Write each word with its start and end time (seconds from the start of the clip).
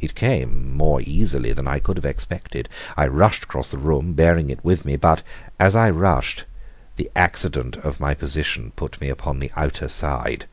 It 0.00 0.14
came 0.14 0.76
more 0.76 1.00
easily 1.00 1.52
than 1.52 1.66
I 1.66 1.80
could 1.80 1.96
have 1.96 2.04
expected. 2.04 2.68
I 2.96 3.08
rushed 3.08 3.42
across 3.42 3.68
the 3.68 3.78
room, 3.78 4.12
bearing 4.12 4.48
it 4.48 4.64
with 4.64 4.84
me; 4.84 4.94
but, 4.94 5.24
as 5.58 5.74
I 5.74 5.90
rushed, 5.90 6.44
the 6.94 7.10
accident 7.16 7.76
of 7.78 7.98
my 7.98 8.14
position 8.14 8.70
put 8.76 9.00
me 9.00 9.08
upon 9.08 9.40
the 9.40 9.50
outer 9.56 9.88
side. 9.88 10.46